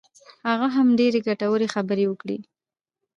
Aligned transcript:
هغه 0.49 0.67
هم 0.75 0.87
ډېرې 0.99 1.19
ګټورې 1.27 1.67
خبرې 1.73 2.05
وکړې. 2.07 2.37